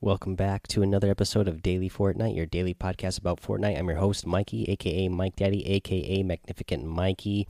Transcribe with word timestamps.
Welcome 0.00 0.36
back 0.36 0.68
to 0.68 0.82
another 0.82 1.10
episode 1.10 1.48
of 1.48 1.60
Daily 1.60 1.90
Fortnite, 1.90 2.36
your 2.36 2.46
daily 2.46 2.72
podcast 2.72 3.18
about 3.18 3.42
Fortnite. 3.42 3.76
I'm 3.76 3.88
your 3.88 3.98
host, 3.98 4.24
Mikey, 4.28 4.66
aka 4.68 5.08
Mike 5.08 5.34
Daddy, 5.34 5.66
aka 5.66 6.22
Magnificent 6.22 6.84
Mikey. 6.84 7.48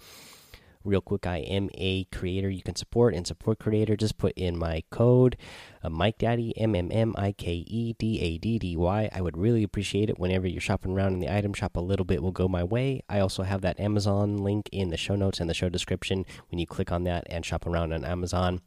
Real 0.82 1.03
quick, 1.03 1.26
I 1.26 1.40
am 1.40 1.69
a 1.74 2.04
creator 2.04 2.48
you 2.48 2.62
can 2.62 2.74
support 2.74 3.14
and 3.14 3.26
support 3.26 3.58
creator. 3.58 3.98
Just 3.98 4.16
put 4.16 4.32
in 4.32 4.56
my 4.56 4.82
code, 4.88 5.37
uh, 5.82 5.90
Mike 5.90 6.16
Daddy, 6.16 6.56
M 6.56 6.74
M 6.74 6.90
M 6.90 7.15
I 7.19 7.33
K 7.33 7.66
E 7.66 7.92
D 7.98 8.19
A 8.19 8.38
D 8.38 8.58
D 8.58 8.76
Y. 8.78 9.10
I 9.12 9.21
would 9.21 9.37
really 9.37 9.62
appreciate 9.62 10.08
it 10.08 10.19
whenever 10.19 10.49
you're 10.49 10.62
shopping 10.62 10.92
around 10.92 11.12
in 11.12 11.21
the 11.21 11.30
item 11.30 11.53
shop. 11.53 11.76
A 11.76 11.80
little 11.80 12.06
bit 12.06 12.22
will 12.22 12.33
go 12.33 12.49
my 12.49 12.65
way. 12.65 13.03
I 13.10 13.21
also 13.21 13.42
have 13.42 13.60
that 13.60 13.78
Amazon 13.78 14.38
link 14.38 14.71
in 14.72 14.88
the 14.88 14.96
show 14.96 15.17
notes 15.17 15.38
and 15.38 15.51
the 15.51 15.54
show 15.54 15.69
description. 15.69 16.24
When 16.51 16.59
you 16.59 16.66
click 16.66 16.91
on 16.92 17.05
that 17.05 17.27
and 17.28 17.45
shop 17.45 17.66
around 17.66 17.92
on 17.92 18.06
Amazon, 18.06 18.62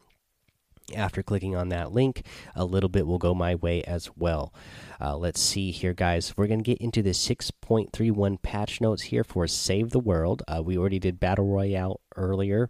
after 0.96 1.24
clicking 1.24 1.56
on 1.56 1.70
that 1.70 1.92
link 1.92 2.26
a 2.56 2.66
little 2.66 2.90
bit 2.90 3.08
will 3.08 3.18
go 3.18 3.34
my 3.34 3.56
way 3.56 3.84
as 3.84 4.10
well. 4.16 4.54
Uh, 5.00 5.18
let's 5.18 5.40
see 5.40 5.72
here 5.72 5.94
guys. 5.94 6.36
We're 6.38 6.48
going 6.48 6.64
to 6.64 6.72
get 6.72 6.80
into 6.80 7.02
the 7.02 7.12
6.31 7.12 8.42
patch 8.42 8.82
notes 8.82 9.04
here 9.04 9.24
for 9.24 9.48
save 9.48 9.92
the 9.92 10.00
world. 10.00 10.44
Uh, 10.48 10.62
we 10.64 10.78
already 10.78 11.00
did 11.00 11.20
battle 11.20 11.48
royale 11.48 12.02
earlier. 12.16 12.70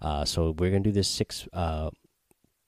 Uh, 0.00 0.24
so 0.24 0.50
we're 0.50 0.70
going 0.70 0.82
to 0.82 0.90
do 0.90 0.94
this 0.94 1.08
6 1.08 1.48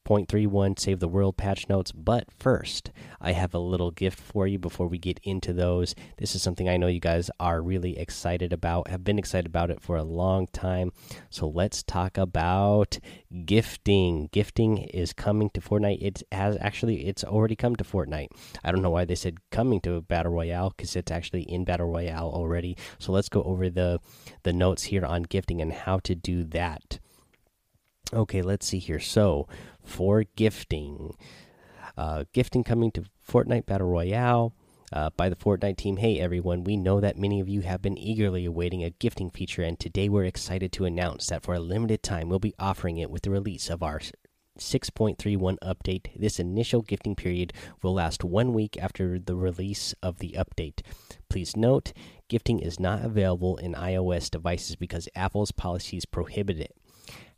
uh, 0.08 0.14
0.31 0.14 0.78
Save 0.78 1.00
the 1.00 1.08
World 1.08 1.36
patch 1.36 1.68
notes. 1.68 1.92
But 1.92 2.28
first, 2.38 2.90
I 3.20 3.32
have 3.32 3.54
a 3.54 3.58
little 3.58 3.90
gift 3.90 4.18
for 4.18 4.46
you 4.46 4.58
before 4.58 4.86
we 4.86 4.98
get 4.98 5.20
into 5.22 5.52
those. 5.52 5.94
This 6.16 6.34
is 6.34 6.42
something 6.42 6.68
I 6.68 6.76
know 6.76 6.86
you 6.86 7.00
guys 7.00 7.30
are 7.38 7.60
really 7.60 7.98
excited 7.98 8.52
about, 8.52 8.88
have 8.88 9.04
been 9.04 9.18
excited 9.18 9.46
about 9.46 9.70
it 9.70 9.80
for 9.80 9.96
a 9.96 10.02
long 10.02 10.46
time. 10.48 10.92
So 11.30 11.46
let's 11.46 11.82
talk 11.82 12.16
about 12.16 12.98
gifting. 13.44 14.28
Gifting 14.32 14.78
is 14.78 15.12
coming 15.12 15.50
to 15.50 15.60
Fortnite. 15.60 16.02
It 16.02 16.22
has 16.32 16.56
actually, 16.60 17.06
it's 17.06 17.24
already 17.24 17.56
come 17.56 17.76
to 17.76 17.84
Fortnite. 17.84 18.28
I 18.64 18.72
don't 18.72 18.82
know 18.82 18.90
why 18.90 19.04
they 19.04 19.14
said 19.14 19.50
coming 19.50 19.80
to 19.82 20.00
Battle 20.00 20.32
Royale 20.32 20.70
because 20.70 20.96
it's 20.96 21.12
actually 21.12 21.42
in 21.42 21.64
Battle 21.64 21.88
Royale 21.88 22.28
already. 22.28 22.76
So 22.98 23.12
let's 23.12 23.28
go 23.28 23.42
over 23.42 23.68
the 23.68 24.00
the 24.42 24.52
notes 24.52 24.84
here 24.84 25.04
on 25.04 25.22
gifting 25.24 25.60
and 25.60 25.72
how 25.72 25.98
to 26.00 26.14
do 26.14 26.44
that. 26.44 26.98
Okay, 28.12 28.40
let's 28.40 28.66
see 28.66 28.78
here. 28.78 29.00
So, 29.00 29.48
for 29.84 30.24
gifting. 30.36 31.14
Uh, 31.96 32.24
gifting 32.32 32.64
coming 32.64 32.90
to 32.92 33.04
Fortnite 33.26 33.66
Battle 33.66 33.88
Royale 33.88 34.54
uh, 34.92 35.10
by 35.16 35.28
the 35.28 35.36
Fortnite 35.36 35.76
team. 35.76 35.96
Hey 35.98 36.18
everyone, 36.18 36.64
we 36.64 36.76
know 36.76 37.00
that 37.00 37.18
many 37.18 37.40
of 37.40 37.48
you 37.48 37.62
have 37.62 37.82
been 37.82 37.98
eagerly 37.98 38.44
awaiting 38.44 38.82
a 38.82 38.90
gifting 38.90 39.30
feature, 39.30 39.62
and 39.62 39.78
today 39.78 40.08
we're 40.08 40.24
excited 40.24 40.72
to 40.72 40.84
announce 40.84 41.26
that 41.26 41.42
for 41.42 41.54
a 41.54 41.60
limited 41.60 42.02
time 42.02 42.28
we'll 42.28 42.38
be 42.38 42.54
offering 42.58 42.98
it 42.98 43.10
with 43.10 43.22
the 43.22 43.30
release 43.30 43.68
of 43.68 43.82
our 43.82 44.00
6.31 44.58 45.56
update. 45.62 46.18
This 46.18 46.38
initial 46.38 46.82
gifting 46.82 47.14
period 47.14 47.52
will 47.82 47.94
last 47.94 48.24
one 48.24 48.52
week 48.52 48.76
after 48.80 49.18
the 49.18 49.36
release 49.36 49.94
of 50.02 50.18
the 50.18 50.36
update. 50.38 50.80
Please 51.28 51.56
note, 51.56 51.92
gifting 52.28 52.58
is 52.58 52.80
not 52.80 53.04
available 53.04 53.56
in 53.56 53.74
iOS 53.74 54.30
devices 54.30 54.76
because 54.76 55.08
Apple's 55.14 55.52
policies 55.52 56.06
prohibit 56.06 56.58
it. 56.58 56.74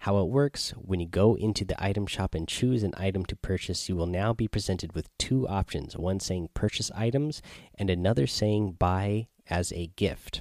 How 0.01 0.19
it 0.19 0.29
works 0.29 0.71
when 0.71 0.99
you 0.99 1.07
go 1.07 1.35
into 1.35 1.63
the 1.63 1.83
item 1.83 2.07
shop 2.07 2.35
and 2.35 2.49
choose 2.49 2.83
an 2.83 2.95
item 2.97 3.27
to 3.27 3.37
purchase, 3.37 3.87
you 3.87 3.97
will 3.97 4.07
now 4.07 4.33
be 4.33 4.49
presented 4.49 4.95
with 4.95 5.17
two 5.19 5.47
options 5.47 5.95
one 5.95 6.21
saying 6.21 6.49
purchase 6.55 6.91
items, 6.95 7.43
and 7.79 7.91
another 7.91 8.27
saying 8.27 8.77
buy 8.79 9.29
as 9.51 9.73
a 9.73 9.89
gift. 9.97 10.41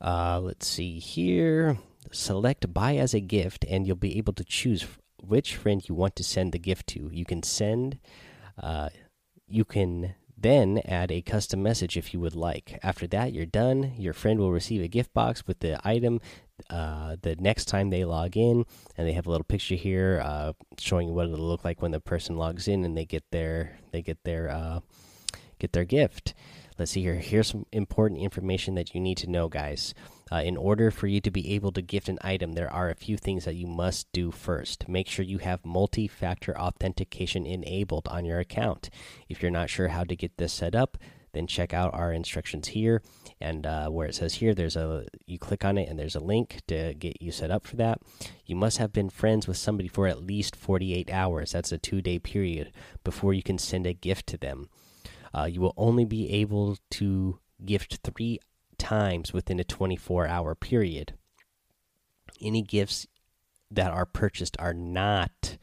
Uh, 0.00 0.40
let's 0.40 0.66
see 0.66 0.98
here. 0.98 1.76
Select 2.10 2.72
buy 2.72 2.96
as 2.96 3.12
a 3.12 3.20
gift, 3.20 3.66
and 3.68 3.86
you'll 3.86 3.96
be 3.96 4.16
able 4.16 4.32
to 4.32 4.44
choose 4.44 4.86
which 5.22 5.54
friend 5.54 5.86
you 5.86 5.94
want 5.94 6.16
to 6.16 6.24
send 6.24 6.52
the 6.52 6.58
gift 6.58 6.86
to. 6.86 7.10
You 7.12 7.26
can 7.26 7.42
send, 7.42 7.98
uh, 8.56 8.88
you 9.46 9.66
can 9.66 10.14
then 10.40 10.80
add 10.86 11.12
a 11.12 11.20
custom 11.20 11.62
message 11.62 11.98
if 11.98 12.14
you 12.14 12.20
would 12.20 12.36
like. 12.36 12.78
After 12.82 13.06
that, 13.08 13.34
you're 13.34 13.44
done. 13.44 13.92
Your 13.98 14.14
friend 14.14 14.38
will 14.38 14.52
receive 14.52 14.82
a 14.82 14.88
gift 14.88 15.12
box 15.12 15.46
with 15.46 15.60
the 15.60 15.78
item 15.86 16.20
uh, 16.70 17.16
the 17.22 17.36
next 17.36 17.66
time 17.66 17.90
they 17.90 18.04
log 18.04 18.36
in, 18.36 18.64
and 18.96 19.06
they 19.06 19.12
have 19.12 19.26
a 19.26 19.30
little 19.30 19.44
picture 19.44 19.74
here 19.74 20.20
uh, 20.24 20.52
showing 20.78 21.14
what 21.14 21.26
it'll 21.26 21.38
look 21.38 21.64
like 21.64 21.82
when 21.82 21.92
the 21.92 22.00
person 22.00 22.36
logs 22.36 22.68
in 22.68 22.84
and 22.84 22.96
they 22.96 23.04
get 23.04 23.30
their 23.30 23.78
they 23.92 24.02
get 24.02 24.24
their 24.24 24.48
uh, 24.48 24.80
get 25.58 25.72
their 25.72 25.84
gift. 25.84 26.34
Let's 26.78 26.92
see 26.92 27.02
here. 27.02 27.16
Here's 27.16 27.48
some 27.48 27.66
important 27.72 28.20
information 28.20 28.76
that 28.76 28.94
you 28.94 29.00
need 29.00 29.18
to 29.18 29.30
know, 29.30 29.48
guys. 29.48 29.94
Uh, 30.30 30.36
in 30.36 30.56
order 30.56 30.90
for 30.90 31.08
you 31.08 31.20
to 31.22 31.30
be 31.30 31.54
able 31.54 31.72
to 31.72 31.82
gift 31.82 32.08
an 32.08 32.18
item, 32.20 32.52
there 32.52 32.72
are 32.72 32.88
a 32.88 32.94
few 32.94 33.16
things 33.16 33.46
that 33.46 33.56
you 33.56 33.66
must 33.66 34.12
do 34.12 34.30
first. 34.30 34.88
Make 34.88 35.08
sure 35.08 35.24
you 35.24 35.38
have 35.38 35.64
multi 35.64 36.06
factor 36.06 36.56
authentication 36.56 37.46
enabled 37.46 38.06
on 38.08 38.24
your 38.24 38.38
account. 38.38 38.90
If 39.28 39.42
you're 39.42 39.50
not 39.50 39.70
sure 39.70 39.88
how 39.88 40.04
to 40.04 40.14
get 40.14 40.36
this 40.36 40.52
set 40.52 40.76
up, 40.76 40.98
then 41.32 41.46
check 41.46 41.72
out 41.72 41.94
our 41.94 42.12
instructions 42.12 42.68
here. 42.68 43.02
And 43.40 43.66
uh, 43.66 43.88
where 43.88 44.06
it 44.06 44.14
says 44.14 44.34
here 44.34 44.54
there's 44.54 44.76
a 44.76 45.06
you 45.26 45.38
click 45.38 45.64
on 45.64 45.78
it 45.78 45.88
and 45.88 45.98
there's 45.98 46.16
a 46.16 46.20
link 46.20 46.60
to 46.68 46.94
get 46.94 47.22
you 47.22 47.30
set 47.30 47.50
up 47.50 47.66
for 47.66 47.76
that. 47.76 48.00
You 48.46 48.56
must 48.56 48.78
have 48.78 48.92
been 48.92 49.10
friends 49.10 49.46
with 49.46 49.56
somebody 49.56 49.88
for 49.88 50.06
at 50.06 50.24
least 50.24 50.56
48 50.56 51.10
hours. 51.10 51.52
That's 51.52 51.72
a 51.72 51.78
two 51.78 52.02
day 52.02 52.18
period 52.18 52.72
before 53.04 53.32
you 53.32 53.42
can 53.42 53.58
send 53.58 53.86
a 53.86 53.92
gift 53.92 54.26
to 54.28 54.38
them. 54.38 54.68
Uh, 55.34 55.44
you 55.44 55.60
will 55.60 55.74
only 55.76 56.04
be 56.04 56.30
able 56.30 56.78
to 56.90 57.38
gift 57.64 58.00
three 58.02 58.40
times 58.78 59.32
within 59.32 59.60
a 59.60 59.64
24 59.64 60.26
hour 60.26 60.54
period. 60.54 61.14
Any 62.40 62.62
gifts 62.62 63.06
that 63.70 63.92
are 63.92 64.06
purchased 64.06 64.56
are 64.58 64.74
not 64.74 65.58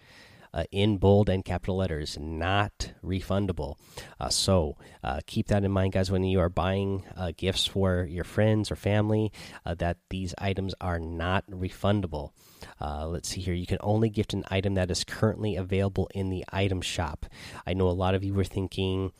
in 0.71 0.97
bold 0.97 1.29
and 1.29 1.43
capital 1.43 1.77
letters, 1.77 2.17
not 2.19 2.91
refundable. 3.03 3.75
Uh, 4.19 4.29
so 4.29 4.77
uh, 5.03 5.19
keep 5.25 5.47
that 5.47 5.63
in 5.63 5.71
mind, 5.71 5.93
guys, 5.93 6.09
when 6.09 6.23
you 6.23 6.39
are 6.39 6.49
buying 6.49 7.03
uh, 7.15 7.31
gifts 7.35 7.65
for 7.67 8.05
your 8.09 8.23
friends 8.23 8.71
or 8.71 8.75
family, 8.75 9.31
uh, 9.65 9.75
that 9.75 9.97
these 10.09 10.33
items 10.37 10.73
are 10.79 10.99
not 10.99 11.45
refundable. 11.49 12.31
Uh, 12.79 13.07
let's 13.07 13.29
see 13.29 13.41
here. 13.41 13.53
You 13.53 13.67
can 13.67 13.77
only 13.81 14.09
gift 14.09 14.33
an 14.33 14.43
item 14.49 14.75
that 14.75 14.89
is 14.89 15.03
currently 15.03 15.55
available 15.55 16.09
in 16.13 16.29
the 16.29 16.45
item 16.51 16.81
shop. 16.81 17.25
I 17.65 17.73
know 17.73 17.87
a 17.87 17.91
lot 17.91 18.15
of 18.15 18.23
you 18.23 18.33
were 18.33 18.43
thinking 18.43 19.11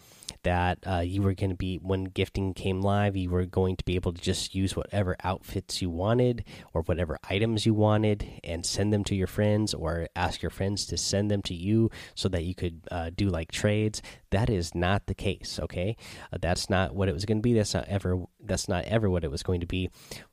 that 0.43 0.77
uh, 0.85 0.99
you 0.99 1.21
were 1.21 1.33
going 1.33 1.49
to 1.49 1.55
be 1.55 1.77
when 1.77 2.05
gifting 2.05 2.53
came 2.53 2.81
live 2.81 3.15
you 3.15 3.29
were 3.29 3.45
going 3.45 3.75
to 3.75 3.83
be 3.85 3.95
able 3.95 4.13
to 4.13 4.21
just 4.21 4.53
use 4.55 4.75
whatever 4.75 5.15
outfits 5.23 5.81
you 5.81 5.89
wanted 5.89 6.43
or 6.73 6.81
whatever 6.83 7.17
items 7.29 7.65
you 7.65 7.73
wanted 7.73 8.39
and 8.43 8.65
send 8.65 8.93
them 8.93 9.03
to 9.03 9.15
your 9.15 9.27
friends 9.27 9.73
or 9.73 10.07
ask 10.15 10.41
your 10.41 10.49
friends 10.49 10.85
to 10.85 10.97
send 10.97 11.29
them 11.29 11.41
to 11.41 11.53
you 11.53 11.89
so 12.13 12.29
that 12.29 12.43
you 12.43 12.55
could 12.55 12.81
uh, 12.91 13.09
do 13.15 13.27
like 13.27 13.51
trades. 13.51 14.01
That 14.31 14.49
is 14.49 14.75
not 14.75 15.07
the 15.07 15.15
case 15.15 15.59
okay? 15.63 15.97
Uh, 16.31 16.37
that's 16.41 16.69
not 16.69 16.95
what 16.95 17.09
it 17.09 17.13
was 17.13 17.25
going 17.25 17.39
to 17.39 17.41
be. 17.41 17.53
That's 17.53 17.73
not 17.73 17.87
ever 17.87 18.23
that's 18.43 18.67
not 18.67 18.85
ever 18.85 19.09
what 19.09 19.23
it 19.23 19.31
was 19.31 19.43
going 19.43 19.61
to 19.61 19.67
be. 19.67 19.89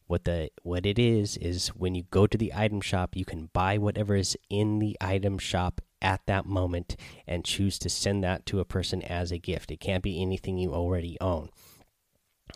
What 0.06 0.24
the 0.24 0.50
what 0.62 0.86
it 0.86 0.98
is 0.98 1.36
is 1.36 1.68
when 1.68 1.94
you 1.94 2.04
go 2.10 2.26
to 2.26 2.38
the 2.38 2.52
item 2.54 2.80
shop 2.80 3.16
you 3.16 3.24
can 3.24 3.48
buy 3.52 3.78
whatever 3.78 4.14
is 4.14 4.36
in 4.50 4.78
the 4.78 4.96
item 5.00 5.38
shop 5.38 5.80
at 6.02 6.26
that 6.26 6.44
moment 6.44 6.96
and 7.26 7.44
choose 7.44 7.78
to 7.78 7.88
send 7.88 8.22
that 8.24 8.44
to 8.46 8.60
a 8.60 8.64
person 8.64 9.00
as 9.02 9.32
a 9.32 9.38
gift. 9.38 9.70
It 9.70 9.80
can't 9.80 10.02
be 10.02 10.20
anything 10.20 10.58
you 10.58 10.74
already 10.74 11.16
own. 11.20 11.48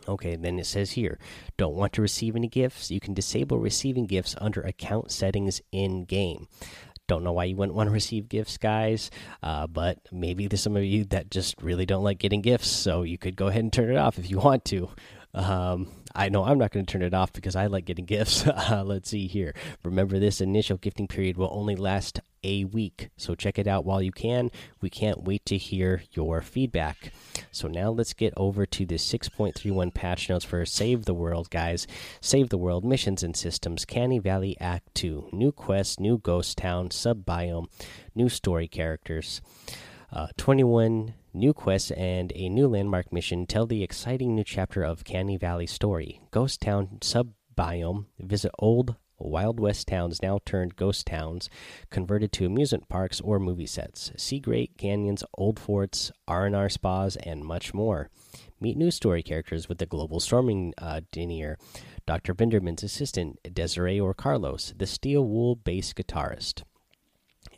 Okay, 0.07 0.35
then 0.35 0.59
it 0.59 0.65
says 0.65 0.91
here, 0.91 1.17
don't 1.57 1.75
want 1.75 1.93
to 1.93 2.01
receive 2.01 2.35
any 2.35 2.47
gifts? 2.47 2.91
You 2.91 2.99
can 2.99 3.13
disable 3.13 3.59
receiving 3.59 4.05
gifts 4.05 4.35
under 4.37 4.61
account 4.61 5.11
settings 5.11 5.61
in 5.71 6.05
game. 6.05 6.47
Don't 7.07 7.23
know 7.23 7.31
why 7.31 7.45
you 7.45 7.55
wouldn't 7.55 7.75
want 7.75 7.87
to 7.87 7.93
receive 7.93 8.27
gifts, 8.27 8.57
guys, 8.57 9.09
uh, 9.41 9.65
but 9.65 9.97
maybe 10.11 10.47
there's 10.47 10.61
some 10.61 10.75
of 10.75 10.83
you 10.83 11.05
that 11.05 11.31
just 11.31 11.55
really 11.61 11.85
don't 11.85 12.03
like 12.03 12.19
getting 12.19 12.41
gifts, 12.41 12.67
so 12.67 13.03
you 13.03 13.17
could 13.17 13.37
go 13.37 13.47
ahead 13.47 13.63
and 13.63 13.71
turn 13.71 13.89
it 13.89 13.97
off 13.97 14.19
if 14.19 14.29
you 14.29 14.39
want 14.39 14.65
to. 14.65 14.89
Um, 15.33 15.87
I 16.13 16.29
know 16.29 16.43
I'm 16.43 16.57
not 16.57 16.71
going 16.71 16.85
to 16.85 16.91
turn 16.91 17.03
it 17.03 17.13
off 17.13 17.31
because 17.31 17.55
I 17.55 17.67
like 17.67 17.85
getting 17.85 18.05
gifts. 18.05 18.45
Uh, 18.57 18.83
let's 18.83 19.09
see 19.09 19.27
here. 19.27 19.53
Remember, 19.85 20.19
this 20.19 20.41
initial 20.41 20.77
gifting 20.77 21.07
period 21.07 21.37
will 21.37 21.49
only 21.51 21.75
last 21.75 22.19
a 22.47 22.63
week, 22.63 23.09
so 23.17 23.35
check 23.35 23.59
it 23.59 23.67
out 23.67 23.85
while 23.85 24.01
you 24.01 24.11
can. 24.11 24.49
We 24.81 24.89
can't 24.89 25.25
wait 25.25 25.45
to 25.45 25.57
hear 25.57 26.03
your 26.13 26.41
feedback. 26.41 27.11
So 27.51 27.67
now 27.67 27.89
let's 27.89 28.13
get 28.13 28.33
over 28.37 28.65
to 28.65 28.85
the 28.85 28.95
6.31 28.95 29.93
patch 29.93 30.29
notes 30.29 30.45
for 30.45 30.65
Save 30.65 31.05
the 31.05 31.13
World, 31.13 31.49
guys. 31.49 31.85
Save 32.21 32.49
the 32.49 32.57
World 32.57 32.85
missions 32.85 33.21
and 33.21 33.35
systems. 33.35 33.83
Canny 33.83 34.17
Valley 34.17 34.55
Act 34.59 34.95
2. 34.95 35.29
New 35.33 35.51
quests, 35.51 35.99
new 35.99 36.17
ghost 36.17 36.57
town, 36.57 36.89
sub 36.89 37.25
biome, 37.25 37.67
new 38.15 38.29
story 38.29 38.67
characters. 38.67 39.41
Uh, 40.11 40.27
21 40.37 41.13
new 41.33 41.53
quests 41.53 41.91
and 41.91 42.31
a 42.33 42.47
new 42.47 42.67
landmark 42.67 43.11
mission 43.11 43.45
tell 43.45 43.65
the 43.65 43.83
exciting 43.83 44.35
new 44.35 44.43
chapter 44.43 44.83
of 44.83 45.03
Canny 45.03 45.35
Valley 45.35 45.67
story. 45.67 46.21
Ghost 46.31 46.61
Town 46.61 46.99
sub 47.01 47.33
biome. 47.57 48.05
Visit 48.19 48.51
old 48.57 48.95
Wild 49.19 49.59
West 49.59 49.87
towns 49.87 50.21
now 50.21 50.39
turned 50.45 50.75
ghost 50.75 51.07
towns, 51.07 51.49
converted 51.89 52.31
to 52.33 52.45
amusement 52.45 52.87
parks 52.89 53.19
or 53.21 53.39
movie 53.39 53.65
sets. 53.65 54.11
See 54.17 54.39
great 54.39 54.77
canyons, 54.77 55.23
old 55.37 55.59
forts, 55.59 56.11
R&R 56.27 56.69
spas, 56.69 57.15
and 57.17 57.43
much 57.43 57.73
more. 57.73 58.09
Meet 58.59 58.77
new 58.77 58.91
story 58.91 59.23
characters 59.23 59.67
with 59.69 59.77
the 59.77 59.85
global 59.85 60.19
storming 60.19 60.73
uh, 60.77 61.01
denier, 61.11 61.57
Dr. 62.05 62.33
Vinderman's 62.33 62.83
assistant, 62.83 63.39
Desiree 63.53 63.99
or 63.99 64.13
Carlos, 64.13 64.73
the 64.77 64.87
steel 64.87 65.25
wool 65.25 65.55
bass 65.55 65.93
guitarist 65.93 66.63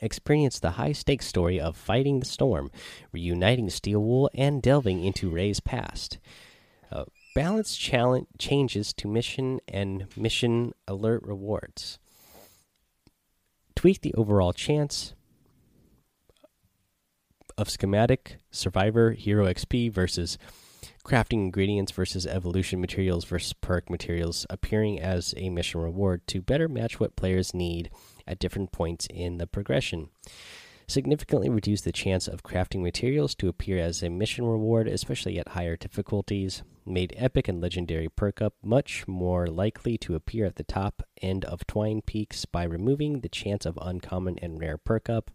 Experience 0.01 0.59
the 0.59 0.71
high 0.71 0.93
stakes 0.93 1.27
story 1.27 1.59
of 1.59 1.75
fighting 1.75 2.19
the 2.19 2.25
storm, 2.25 2.71
reuniting 3.11 3.69
Steel 3.69 3.99
Wool, 3.99 4.29
and 4.33 4.61
delving 4.61 5.03
into 5.03 5.29
Ray's 5.29 5.59
past. 5.59 6.19
Balance 7.35 7.77
challenge 7.77 8.27
changes 8.37 8.93
to 8.93 9.07
mission 9.07 9.59
and 9.67 10.07
mission 10.17 10.73
alert 10.87 11.21
rewards. 11.23 11.99
Tweak 13.75 14.01
the 14.01 14.13
overall 14.15 14.51
chance 14.51 15.13
of 17.57 17.69
schematic 17.69 18.37
survivor 18.51 19.11
hero 19.11 19.45
XP 19.45 19.91
versus 19.91 20.37
crafting 21.05 21.43
ingredients 21.43 21.91
versus 21.91 22.25
evolution 22.25 22.81
materials 22.81 23.25
versus 23.25 23.53
perk 23.53 23.89
materials 23.89 24.45
appearing 24.49 24.99
as 24.99 25.33
a 25.37 25.49
mission 25.49 25.81
reward 25.81 26.25
to 26.27 26.41
better 26.41 26.67
match 26.67 26.99
what 26.99 27.15
players 27.15 27.53
need 27.53 27.89
at 28.27 28.39
different 28.39 28.71
points 28.71 29.07
in 29.13 29.37
the 29.37 29.47
progression. 29.47 30.09
Significantly 30.87 31.49
reduce 31.49 31.81
the 31.81 31.91
chance 31.91 32.27
of 32.27 32.43
crafting 32.43 32.81
materials 32.81 33.35
to 33.35 33.47
appear 33.47 33.77
as 33.77 34.01
a 34.01 34.09
mission 34.09 34.45
reward, 34.45 34.87
especially 34.87 35.37
at 35.37 35.49
higher 35.49 35.75
difficulties. 35.75 36.63
Made 36.89 37.13
epic 37.17 37.47
and 37.47 37.61
legendary 37.61 38.09
perk 38.09 38.41
up 38.41 38.55
much 38.63 39.07
more 39.07 39.45
likely 39.45 39.95
to 39.99 40.15
appear 40.15 40.47
at 40.47 40.55
the 40.55 40.63
top 40.63 41.03
end 41.21 41.45
of 41.45 41.67
Twine 41.67 42.01
Peaks 42.01 42.45
by 42.45 42.63
removing 42.63 43.19
the 43.19 43.29
chance 43.29 43.67
of 43.67 43.77
uncommon 43.79 44.39
and 44.41 44.59
rare 44.59 44.79
perk 44.79 45.07
up 45.07 45.29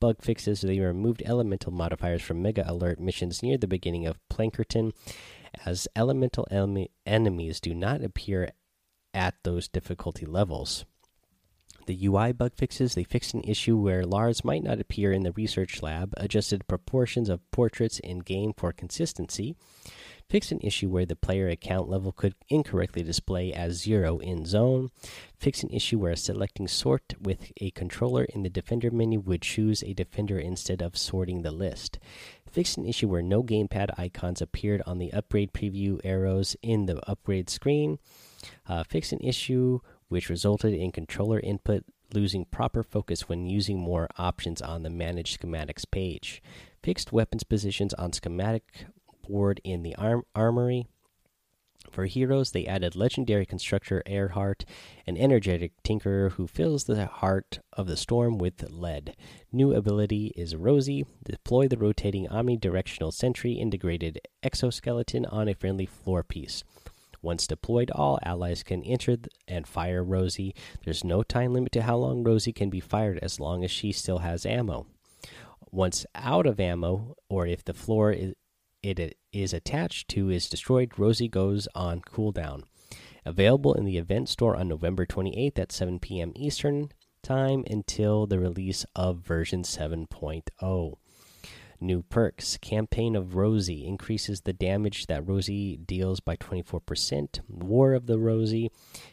bug 0.00 0.20
fixes. 0.20 0.62
They 0.62 0.80
removed 0.80 1.22
elemental 1.24 1.70
modifiers 1.70 2.22
from 2.22 2.42
Mega 2.42 2.68
Alert 2.68 2.98
missions 2.98 3.40
near 3.40 3.56
the 3.56 3.68
beginning 3.68 4.04
of 4.04 4.18
Plankerton, 4.28 4.92
as 5.64 5.86
elemental 5.94 6.44
enemies 7.06 7.60
do 7.60 7.72
not 7.72 8.02
appear 8.02 8.50
at 9.14 9.36
those 9.44 9.68
difficulty 9.68 10.26
levels. 10.26 10.84
The 11.86 12.06
UI 12.06 12.32
bug 12.32 12.52
fixes, 12.56 12.94
they 12.94 13.04
fixed 13.04 13.34
an 13.34 13.44
issue 13.44 13.76
where 13.76 14.04
Lars 14.04 14.42
might 14.44 14.64
not 14.64 14.80
appear 14.80 15.12
in 15.12 15.22
the 15.22 15.32
research 15.32 15.82
lab, 15.82 16.14
adjusted 16.16 16.66
proportions 16.66 17.28
of 17.28 17.48
portraits 17.50 18.00
in 18.00 18.20
game 18.20 18.54
for 18.56 18.72
consistency, 18.72 19.54
fixed 20.28 20.52
an 20.52 20.60
issue 20.60 20.88
where 20.88 21.06
the 21.06 21.16
player 21.16 21.48
account 21.48 21.88
level 21.88 22.12
could 22.12 22.34
incorrectly 22.48 23.02
display 23.02 23.52
as 23.52 23.80
zero 23.80 24.18
in 24.18 24.44
zone, 24.44 24.90
fixed 25.38 25.62
an 25.62 25.70
issue 25.70 25.98
where 25.98 26.16
selecting 26.16 26.66
sort 26.66 27.14
with 27.20 27.52
a 27.60 27.70
controller 27.72 28.24
in 28.24 28.42
the 28.42 28.50
defender 28.50 28.90
menu 28.90 29.20
would 29.20 29.42
choose 29.42 29.82
a 29.82 29.92
defender 29.92 30.38
instead 30.38 30.82
of 30.82 30.96
sorting 30.96 31.42
the 31.42 31.50
list, 31.50 31.98
fixed 32.50 32.76
an 32.76 32.86
issue 32.86 33.08
where 33.08 33.22
no 33.22 33.42
gamepad 33.42 33.90
icons 33.98 34.40
appeared 34.40 34.82
on 34.86 34.98
the 34.98 35.12
upgrade 35.12 35.52
preview 35.52 36.00
arrows 36.04 36.56
in 36.62 36.86
the 36.86 36.98
upgrade 37.08 37.50
screen, 37.50 37.98
uh, 38.68 38.84
fixed 38.84 39.12
an 39.12 39.20
issue 39.20 39.80
which 40.08 40.28
resulted 40.28 40.72
in 40.72 40.92
controller 40.92 41.40
input 41.40 41.84
losing 42.12 42.44
proper 42.44 42.82
focus 42.82 43.28
when 43.28 43.46
using 43.46 43.78
more 43.78 44.08
options 44.16 44.62
on 44.62 44.82
the 44.82 44.90
manage 44.90 45.38
schematics 45.38 45.84
page. 45.90 46.42
Fixed 46.82 47.12
weapons 47.12 47.44
positions 47.44 47.94
on 47.94 48.12
schematic 48.12 48.86
board 49.28 49.60
in 49.64 49.82
the 49.82 49.94
arm 49.96 50.24
armory. 50.34 50.86
For 51.90 52.06
heroes, 52.06 52.50
they 52.50 52.66
added 52.66 52.96
legendary 52.96 53.46
constructor 53.46 54.02
Earhart, 54.06 54.64
an 55.06 55.16
energetic 55.16 55.72
tinkerer 55.84 56.32
who 56.32 56.46
fills 56.46 56.84
the 56.84 57.06
heart 57.06 57.60
of 57.72 57.86
the 57.86 57.96
storm 57.96 58.38
with 58.38 58.68
lead. 58.70 59.14
New 59.52 59.72
ability 59.72 60.32
is 60.34 60.56
Rosie. 60.56 61.04
Deploy 61.24 61.68
the 61.68 61.76
rotating 61.76 62.26
omnidirectional 62.26 63.12
sentry 63.12 63.52
integrated 63.52 64.18
exoskeleton 64.42 65.26
on 65.26 65.46
a 65.46 65.54
friendly 65.54 65.86
floor 65.86 66.24
piece. 66.24 66.64
Once 67.22 67.46
deployed, 67.46 67.90
all 67.92 68.18
allies 68.22 68.62
can 68.62 68.82
enter 68.82 69.16
and 69.48 69.66
fire 69.66 70.04
Rosie. 70.04 70.54
There's 70.84 71.04
no 71.04 71.22
time 71.22 71.52
limit 71.52 71.72
to 71.72 71.82
how 71.82 71.96
long 71.96 72.22
Rosie 72.22 72.52
can 72.52 72.70
be 72.70 72.80
fired 72.80 73.18
as 73.22 73.40
long 73.40 73.64
as 73.64 73.70
she 73.70 73.92
still 73.92 74.18
has 74.18 74.44
ammo. 74.44 74.86
Once 75.70 76.04
out 76.14 76.46
of 76.46 76.60
ammo, 76.60 77.16
or 77.28 77.46
if 77.46 77.64
the 77.64 77.72
floor 77.72 78.12
is, 78.12 78.34
it 78.84 79.16
is 79.32 79.52
attached 79.52 80.08
to 80.08 80.30
is 80.30 80.48
destroyed, 80.48 80.98
Rosie 80.98 81.28
goes 81.28 81.66
on 81.74 82.00
cooldown. 82.00 82.64
Available 83.24 83.74
in 83.74 83.84
the 83.84 83.96
event 83.96 84.28
store 84.28 84.56
on 84.56 84.68
November 84.68 85.06
28th 85.06 85.58
at 85.58 85.72
7 85.72 85.98
p.m. 85.98 86.32
Eastern 86.36 86.90
Time 87.22 87.64
until 87.70 88.26
the 88.26 88.38
release 88.38 88.84
of 88.94 89.20
version 89.20 89.62
7.0. 89.62 90.94
New 91.80 92.02
perks 92.02 92.58
Campaign 92.58 93.16
of 93.16 93.34
Rosie 93.34 93.86
increases 93.86 94.42
the 94.42 94.52
damage 94.52 95.06
that 95.06 95.26
Rosie 95.26 95.78
deals 95.78 96.20
by 96.20 96.36
24%. 96.36 97.40
War 97.48 97.94
of 97.94 98.06
the 98.06 98.18
Rosie 98.18 98.70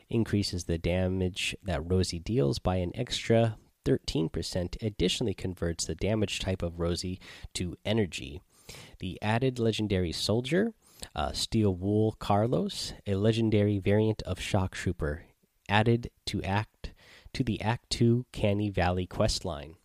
increases 0.10 0.66
the 0.66 0.78
damage 0.78 1.56
that 1.64 1.90
Rosie 1.90 2.20
deals 2.20 2.60
by 2.60 2.76
an 2.78 2.92
extra 2.96 3.58
13%. 3.86 4.82
Additionally, 4.82 5.34
converts 5.34 5.86
the 5.86 5.96
damage 5.96 6.40
type 6.40 6.62
of 6.62 6.80
Rosie 6.80 7.20
to 7.54 7.78
energy 7.86 8.42
the 9.00 9.18
added 9.22 9.60
legendary 9.60 10.12
soldier, 10.12 10.74
uh, 11.16 11.32
Steel 11.32 11.74
Wool 11.76 12.16
Carlos, 12.20 12.94
a 13.08 13.16
legendary 13.16 13.80
variant 13.80 14.22
of 14.24 14.40
Shock 14.40 14.76
Trooper, 14.76 15.24
added 15.68 16.12
to 16.28 16.42
Act 16.44 16.94
to 17.34 17.44
the 17.44 17.62
Act 17.62 17.90
Two 17.90 18.26
Canny 18.32 18.70
Valley 18.70 19.08
quest 19.08 19.46
line. 19.46 19.76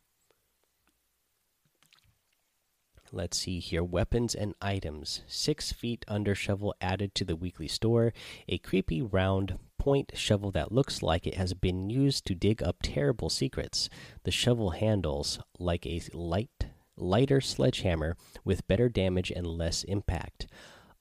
Let's 3.13 3.39
see 3.39 3.61
here. 3.61 3.85
Weapons 3.85 4.35
and 4.35 4.55
items. 4.61 5.23
Six 5.29 5.73
feet 5.73 6.05
under 6.09 6.35
shovel 6.35 6.75
added 6.81 7.15
to 7.15 7.25
the 7.25 7.37
weekly 7.37 7.69
store. 7.69 8.13
A 8.49 8.59
creepy 8.59 9.01
round 9.01 9.59
point 9.79 10.13
shovel 10.15 10.51
that 10.51 10.73
looks 10.73 11.03
like 11.03 11.27
it 11.27 11.37
has 11.37 11.55
been 11.55 11.89
used 11.89 12.27
to 12.27 12.35
dig 12.35 12.63
up 12.63 12.79
terrible 12.83 13.31
secrets. 13.31 13.89
The 14.25 14.33
shovel 14.33 14.71
handles 14.71 15.39
like 15.59 15.87
a 15.87 16.03
light 16.13 16.67
lighter 16.97 17.41
sledgehammer 17.41 18.17
with 18.45 18.67
better 18.67 18.89
damage 18.89 19.31
and 19.31 19.47
less 19.47 19.85
impact. 19.85 20.47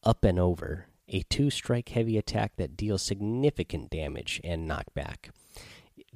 Up 0.03 0.24
and 0.24 0.39
over, 0.39 0.88
a 1.07 1.21
two 1.24 1.50
strike 1.50 1.89
heavy 1.89 2.18
attack 2.18 2.53
that 2.57 2.77
deals 2.77 3.01
significant 3.01 3.89
damage 3.89 4.42
and 4.44 4.69
knockback. 4.69 5.30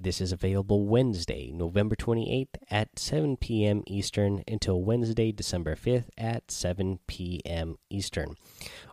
This 0.02 0.22
is 0.22 0.32
available 0.32 0.86
Wednesday, 0.86 1.52
November 1.54 1.96
28th 1.96 2.56
at 2.72 2.98
7 2.98 3.36
p.m. 3.36 3.84
Eastern 3.86 4.44
until 4.48 4.82
Wednesday, 4.82 5.34
December 5.34 5.76
5th 5.76 6.06
at 6.18 6.50
7 6.50 7.00
p.m. 7.06 7.78
Eastern. 7.90 8.36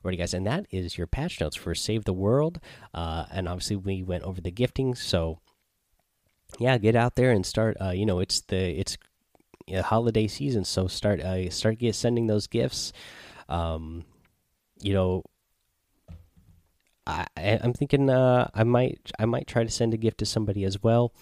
Alrighty, 0.05 0.19
guys, 0.19 0.35
and 0.35 0.45
that 0.49 0.67
is 0.73 0.99
your 0.99 1.07
patch 1.07 1.41
notes 1.41 1.55
for 1.55 1.77
Save 1.77 2.07
the 2.07 2.13
World. 2.13 2.59
Uh, 2.93 3.27
and 3.31 3.49
obviously, 3.49 3.77
we 3.77 4.03
went 4.03 4.25
over 4.25 4.41
the 4.41 4.51
gifting, 4.51 4.97
so 4.97 5.39
yeah, 6.59 6.77
get 6.79 6.97
out 6.97 7.15
there 7.15 7.31
and 7.31 7.47
start. 7.47 7.77
Uh, 7.81 7.91
you 7.91 8.05
know, 8.05 8.19
it's 8.19 8.41
the 8.41 8.79
it's 8.79 8.97
holiday 9.75 10.27
season, 10.27 10.65
so 10.65 10.87
start 10.87 11.21
uh, 11.21 11.51
start 11.51 11.79
get 11.79 11.95
sending 11.95 12.27
those 12.27 12.47
gifts. 12.47 12.93
Um, 13.49 14.05
you 14.81 14.95
know, 14.95 15.23
I 17.07 17.27
I'm 17.37 17.73
thinking 17.73 18.11
uh, 18.11 18.49
I 18.55 18.65
might 18.65 19.11
I 19.19 19.25
might 19.27 19.47
try 19.47 19.65
to 19.65 19.71
send 19.71 19.95
a 19.95 19.97
gift 19.97 20.19
to 20.19 20.27
somebody 20.27 20.65
as 20.65 20.83
well. 20.83 21.13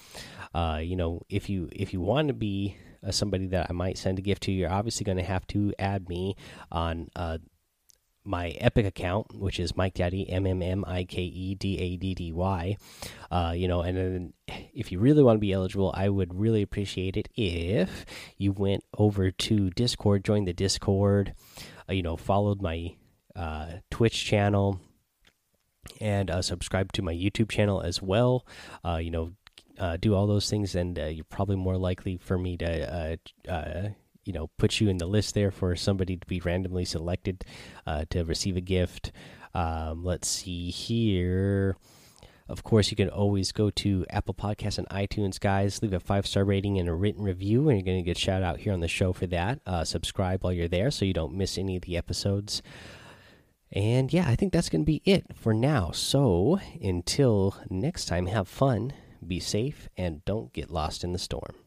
Uh, 0.55 0.81
you 0.83 0.97
know, 0.97 1.23
if 1.29 1.49
you 1.49 1.69
if 1.73 1.93
you 1.93 2.01
want 2.01 2.29
to 2.29 2.35
be 2.35 2.77
uh, 3.07 3.11
somebody 3.11 3.47
that 3.49 3.67
I 3.69 3.73
might 3.73 3.99
send 3.99 4.19
a 4.19 4.23
gift 4.23 4.45
to, 4.45 4.53
you're 4.53 4.73
obviously 4.73 5.05
going 5.05 5.19
to 5.19 5.25
have 5.25 5.47
to 5.49 5.73
add 5.79 6.09
me 6.09 6.37
on 6.71 7.09
uh, 7.17 7.39
my 8.25 8.51
Epic 8.51 8.87
account, 8.87 9.35
which 9.35 9.61
is 9.61 9.77
Mike 9.77 9.95
Daddy 9.95 10.29
M 10.29 10.47
M 10.47 10.63
M 10.63 10.85
I 10.87 11.05
K 11.05 11.23
E 11.23 11.55
D 11.55 11.79
A 11.79 11.97
D 11.97 12.15
D 12.15 12.33
Y. 12.33 12.77
Uh, 13.31 13.53
you 13.55 13.69
know, 13.69 13.83
and 13.83 13.97
then 13.97 14.33
if 14.73 14.91
you 14.91 14.99
really 14.99 15.23
want 15.23 15.37
to 15.37 15.41
be 15.41 15.53
eligible, 15.53 15.93
I 15.95 16.09
would 16.09 16.35
really 16.35 16.63
appreciate 16.63 17.17
it 17.17 17.29
if 17.37 18.07
you 18.39 18.53
went 18.53 18.85
over 18.97 19.31
to 19.31 19.71
Discord, 19.71 20.25
joined 20.25 20.49
the 20.49 20.53
Discord, 20.53 21.35
uh, 21.89 21.93
you 21.93 22.03
know, 22.03 22.17
followed 22.17 22.63
my 22.63 22.95
uh, 23.37 23.67
Twitch 23.91 24.25
channel, 24.25 24.81
and 26.01 26.31
uh, 26.31 26.41
subscribe 26.41 26.93
to 26.93 27.03
my 27.03 27.13
YouTube 27.13 27.51
channel 27.51 27.81
as 27.83 28.01
well. 28.01 28.47
Uh, 28.85 28.97
you 28.97 29.11
know, 29.11 29.33
uh, 29.79 29.97
do 29.99 30.15
all 30.15 30.27
those 30.27 30.49
things, 30.49 30.75
and 30.75 30.97
you're 30.97 31.25
probably 31.25 31.57
more 31.57 31.77
likely 31.77 32.17
for 32.17 32.39
me 32.39 32.57
to 32.57 33.19
you 34.25 34.33
know 34.33 34.51
put 34.59 34.81
you 34.81 34.89
in 34.89 34.99
the 34.99 35.07
list 35.07 35.35
there 35.35 35.51
for 35.51 35.77
somebody 35.77 36.17
to 36.17 36.27
be 36.27 36.41
randomly 36.41 36.85
selected 36.85 37.45
uh, 37.87 38.05
to 38.11 38.25
receive 38.25 38.57
a 38.57 38.61
gift. 38.61 39.13
Um, 39.55 40.05
let's 40.05 40.29
see 40.29 40.71
here. 40.71 41.77
Of 42.47 42.63
course, 42.63 42.91
you 42.91 42.97
can 42.97 43.09
always 43.09 43.53
go 43.53 43.71
to 43.71 44.05
Apple 44.11 44.35
Podcasts 44.35 44.77
and 44.77 44.89
iTunes, 44.91 45.41
guys. 45.41 45.81
Leave 45.81 45.95
a 45.95 46.01
five 46.01 46.27
star 46.27 46.45
rating 46.45 46.79
and 46.79 46.89
a 46.89 46.95
written 46.95 47.23
review, 47.23 47.69
and 47.69 47.79
you're 47.79 47.85
going 47.85 48.03
to 48.03 48.07
get 48.07 48.19
shout 48.19 48.43
out 48.43 48.61
here 48.61 48.73
on 48.73 48.81
the 48.81 48.89
show 48.89 49.13
for 49.15 49.27
that. 49.29 49.61
Uh, 49.67 49.85
subscribe 49.85 50.43
while 50.45 50.53
you're 50.53 50.69
there 50.69 50.91
so 50.91 51.07
you 51.07 51.15
don't 51.15 51.35
miss 51.35 51.57
any 51.57 51.77
of 51.77 51.83
the 51.83 51.97
episodes. 51.97 52.61
And 53.73 54.13
yeah, 54.13 54.29
I 54.29 54.37
think 54.37 54.53
that's 54.53 54.69
going 54.69 54.83
to 54.83 54.87
be 54.87 55.03
it 55.05 55.25
for 55.35 55.55
now. 55.55 55.91
So 55.91 56.61
until 56.83 57.57
next 57.71 58.07
time, 58.07 58.27
have 58.27 58.47
fun, 58.47 58.93
be 59.27 59.41
safe, 59.41 59.89
and 59.97 60.25
don't 60.25 60.53
get 60.53 60.71
lost 60.71 61.03
in 61.03 61.13
the 61.13 61.19
storm. 61.19 61.64